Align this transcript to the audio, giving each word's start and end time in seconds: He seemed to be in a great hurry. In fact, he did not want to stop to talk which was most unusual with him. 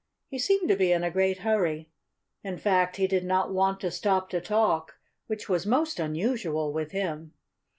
He 0.29 0.39
seemed 0.39 0.67
to 0.69 0.75
be 0.75 0.91
in 0.91 1.03
a 1.03 1.11
great 1.11 1.41
hurry. 1.41 1.91
In 2.43 2.57
fact, 2.57 2.95
he 2.95 3.05
did 3.05 3.23
not 3.23 3.53
want 3.53 3.79
to 3.81 3.91
stop 3.91 4.31
to 4.31 4.41
talk 4.41 4.95
which 5.27 5.47
was 5.47 5.67
most 5.67 5.99
unusual 5.99 6.73
with 6.73 6.89
him. 6.89 7.33